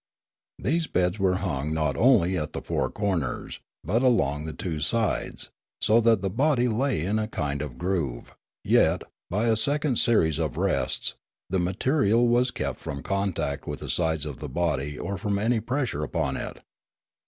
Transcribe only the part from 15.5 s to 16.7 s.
pressure upon it.